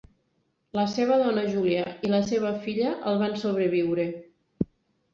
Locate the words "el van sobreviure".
3.13-4.11